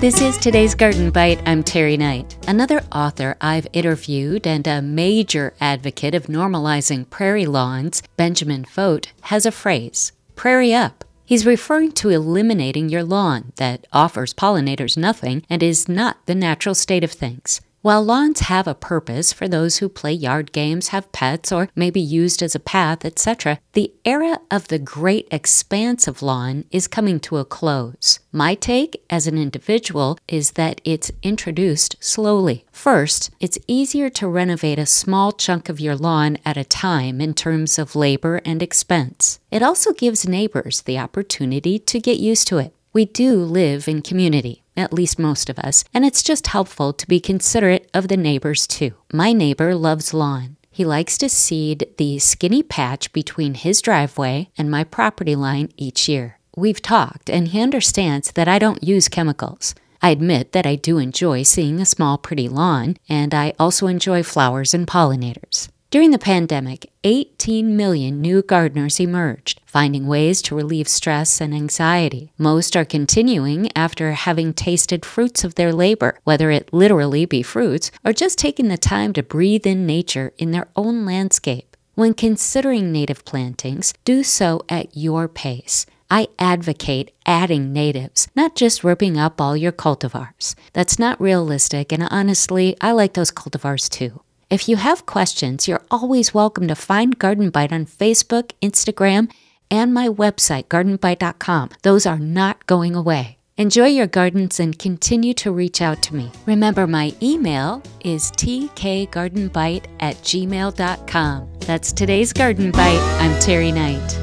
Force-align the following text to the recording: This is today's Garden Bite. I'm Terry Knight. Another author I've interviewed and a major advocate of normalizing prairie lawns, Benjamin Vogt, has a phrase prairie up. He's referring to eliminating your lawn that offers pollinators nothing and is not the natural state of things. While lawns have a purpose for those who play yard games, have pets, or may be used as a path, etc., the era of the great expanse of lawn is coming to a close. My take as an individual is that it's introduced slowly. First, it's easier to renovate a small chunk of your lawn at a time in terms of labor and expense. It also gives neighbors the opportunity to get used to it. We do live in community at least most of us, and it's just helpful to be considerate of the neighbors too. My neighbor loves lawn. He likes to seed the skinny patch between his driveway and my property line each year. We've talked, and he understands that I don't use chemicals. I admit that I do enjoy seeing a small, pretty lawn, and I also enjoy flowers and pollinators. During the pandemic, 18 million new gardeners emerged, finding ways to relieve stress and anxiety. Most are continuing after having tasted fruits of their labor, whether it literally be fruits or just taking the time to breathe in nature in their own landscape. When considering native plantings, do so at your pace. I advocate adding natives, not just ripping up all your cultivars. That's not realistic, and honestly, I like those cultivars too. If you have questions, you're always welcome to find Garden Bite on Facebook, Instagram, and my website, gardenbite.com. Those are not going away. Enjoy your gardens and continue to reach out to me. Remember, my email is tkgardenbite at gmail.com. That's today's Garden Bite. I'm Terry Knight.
This 0.00 0.22
is 0.22 0.38
today's 0.38 0.74
Garden 0.74 1.10
Bite. 1.10 1.42
I'm 1.46 1.62
Terry 1.62 1.98
Knight. 1.98 2.34
Another 2.48 2.80
author 2.90 3.36
I've 3.38 3.66
interviewed 3.74 4.46
and 4.46 4.66
a 4.66 4.80
major 4.80 5.52
advocate 5.60 6.14
of 6.14 6.24
normalizing 6.24 7.10
prairie 7.10 7.44
lawns, 7.44 8.02
Benjamin 8.16 8.64
Vogt, 8.64 9.12
has 9.24 9.44
a 9.44 9.52
phrase 9.52 10.12
prairie 10.36 10.72
up. 10.72 11.04
He's 11.26 11.44
referring 11.44 11.92
to 11.92 12.08
eliminating 12.08 12.88
your 12.88 13.04
lawn 13.04 13.52
that 13.56 13.86
offers 13.92 14.32
pollinators 14.32 14.96
nothing 14.96 15.44
and 15.50 15.62
is 15.62 15.86
not 15.86 16.16
the 16.24 16.34
natural 16.34 16.74
state 16.74 17.04
of 17.04 17.12
things. 17.12 17.60
While 17.82 18.04
lawns 18.04 18.40
have 18.40 18.66
a 18.66 18.74
purpose 18.74 19.32
for 19.32 19.48
those 19.48 19.78
who 19.78 19.88
play 19.88 20.12
yard 20.12 20.52
games, 20.52 20.88
have 20.88 21.10
pets, 21.12 21.50
or 21.50 21.70
may 21.74 21.88
be 21.88 22.00
used 22.00 22.42
as 22.42 22.54
a 22.54 22.60
path, 22.60 23.06
etc., 23.06 23.58
the 23.72 23.90
era 24.04 24.38
of 24.50 24.68
the 24.68 24.78
great 24.78 25.26
expanse 25.30 26.06
of 26.06 26.20
lawn 26.20 26.66
is 26.70 26.86
coming 26.86 27.18
to 27.20 27.38
a 27.38 27.44
close. 27.46 28.18
My 28.32 28.54
take 28.54 29.02
as 29.08 29.26
an 29.26 29.38
individual 29.38 30.18
is 30.28 30.52
that 30.52 30.82
it's 30.84 31.10
introduced 31.22 31.96
slowly. 32.00 32.66
First, 32.70 33.30
it's 33.40 33.58
easier 33.66 34.10
to 34.10 34.28
renovate 34.28 34.78
a 34.78 34.84
small 34.84 35.32
chunk 35.32 35.70
of 35.70 35.80
your 35.80 35.96
lawn 35.96 36.36
at 36.44 36.58
a 36.58 36.64
time 36.64 37.18
in 37.18 37.32
terms 37.32 37.78
of 37.78 37.96
labor 37.96 38.42
and 38.44 38.62
expense. 38.62 39.40
It 39.50 39.62
also 39.62 39.94
gives 39.94 40.28
neighbors 40.28 40.82
the 40.82 40.98
opportunity 40.98 41.78
to 41.78 41.98
get 41.98 42.18
used 42.20 42.46
to 42.48 42.58
it. 42.58 42.74
We 42.92 43.04
do 43.04 43.36
live 43.36 43.86
in 43.86 44.02
community 44.02 44.64
at 44.76 44.92
least 44.92 45.18
most 45.18 45.48
of 45.48 45.58
us, 45.60 45.84
and 45.94 46.04
it's 46.04 46.22
just 46.22 46.48
helpful 46.48 46.92
to 46.92 47.06
be 47.06 47.20
considerate 47.20 47.88
of 47.94 48.08
the 48.08 48.16
neighbors 48.16 48.66
too. 48.66 48.94
My 49.12 49.32
neighbor 49.32 49.74
loves 49.76 50.12
lawn. 50.12 50.56
He 50.70 50.84
likes 50.84 51.18
to 51.18 51.28
seed 51.28 51.86
the 51.98 52.18
skinny 52.18 52.62
patch 52.62 53.12
between 53.12 53.54
his 53.54 53.80
driveway 53.80 54.48
and 54.56 54.70
my 54.70 54.82
property 54.82 55.36
line 55.36 55.68
each 55.76 56.08
year. 56.08 56.38
We've 56.56 56.82
talked, 56.82 57.30
and 57.30 57.48
he 57.48 57.60
understands 57.60 58.32
that 58.32 58.48
I 58.48 58.58
don't 58.58 58.82
use 58.82 59.08
chemicals. 59.08 59.74
I 60.02 60.10
admit 60.10 60.52
that 60.52 60.66
I 60.66 60.74
do 60.76 60.98
enjoy 60.98 61.42
seeing 61.42 61.80
a 61.80 61.86
small, 61.86 62.18
pretty 62.18 62.48
lawn, 62.48 62.96
and 63.08 63.34
I 63.34 63.52
also 63.58 63.86
enjoy 63.86 64.22
flowers 64.22 64.72
and 64.74 64.86
pollinators. 64.86 65.68
During 65.90 66.12
the 66.12 66.20
pandemic, 66.20 66.88
18 67.02 67.76
million 67.76 68.20
new 68.20 68.42
gardeners 68.42 69.00
emerged, 69.00 69.60
finding 69.66 70.06
ways 70.06 70.40
to 70.42 70.54
relieve 70.54 70.86
stress 70.86 71.40
and 71.40 71.52
anxiety. 71.52 72.30
Most 72.38 72.76
are 72.76 72.84
continuing 72.84 73.76
after 73.76 74.12
having 74.12 74.54
tasted 74.54 75.04
fruits 75.04 75.42
of 75.42 75.56
their 75.56 75.72
labor, 75.72 76.16
whether 76.22 76.52
it 76.52 76.72
literally 76.72 77.24
be 77.24 77.42
fruits 77.42 77.90
or 78.04 78.12
just 78.12 78.38
taking 78.38 78.68
the 78.68 78.78
time 78.78 79.12
to 79.14 79.24
breathe 79.24 79.66
in 79.66 79.84
nature 79.84 80.32
in 80.38 80.52
their 80.52 80.68
own 80.76 81.04
landscape. 81.04 81.76
When 81.96 82.14
considering 82.14 82.92
native 82.92 83.24
plantings, 83.24 83.92
do 84.04 84.22
so 84.22 84.62
at 84.68 84.96
your 84.96 85.26
pace. 85.26 85.86
I 86.08 86.28
advocate 86.38 87.10
adding 87.26 87.72
natives, 87.72 88.28
not 88.36 88.54
just 88.54 88.84
ripping 88.84 89.18
up 89.18 89.40
all 89.40 89.56
your 89.56 89.72
cultivars. 89.72 90.54
That's 90.72 91.00
not 91.00 91.20
realistic, 91.20 91.90
and 91.90 92.06
honestly, 92.12 92.76
I 92.80 92.92
like 92.92 93.14
those 93.14 93.32
cultivars 93.32 93.88
too. 93.88 94.20
If 94.50 94.68
you 94.68 94.74
have 94.78 95.06
questions, 95.06 95.68
you're 95.68 95.84
always 95.92 96.34
welcome 96.34 96.66
to 96.66 96.74
find 96.74 97.16
Garden 97.16 97.50
Bite 97.50 97.72
on 97.72 97.86
Facebook, 97.86 98.50
Instagram, 98.60 99.30
and 99.70 99.94
my 99.94 100.08
website, 100.08 100.64
gardenbite.com. 100.64 101.70
Those 101.82 102.04
are 102.04 102.18
not 102.18 102.66
going 102.66 102.96
away. 102.96 103.38
Enjoy 103.56 103.86
your 103.86 104.08
gardens 104.08 104.58
and 104.58 104.76
continue 104.76 105.34
to 105.34 105.52
reach 105.52 105.80
out 105.80 106.02
to 106.02 106.16
me. 106.16 106.32
Remember, 106.46 106.88
my 106.88 107.14
email 107.22 107.80
is 108.00 108.32
tkgardenbite 108.32 109.84
at 110.00 110.16
gmail.com. 110.16 111.48
That's 111.60 111.92
today's 111.92 112.32
Garden 112.32 112.72
Bite. 112.72 113.18
I'm 113.20 113.40
Terry 113.40 113.70
Knight. 113.70 114.19